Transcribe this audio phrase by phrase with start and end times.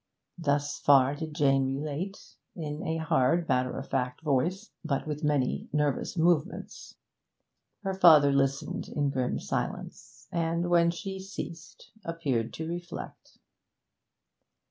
[0.39, 2.17] Thus far did Jane relate,
[2.55, 6.95] in a hard matter of fact voice, but with many nervous movements.
[7.83, 13.37] Her father listened in grim silence, and, when she ceased, appeared to reflect.